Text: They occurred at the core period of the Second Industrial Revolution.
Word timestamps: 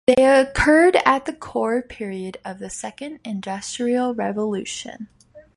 They 0.07 0.25
occurred 0.25 0.95
at 1.05 1.25
the 1.25 1.33
core 1.33 1.83
period 1.83 2.39
of 2.43 2.57
the 2.57 2.71
Second 2.71 3.19
Industrial 3.23 4.15
Revolution. 4.15 5.09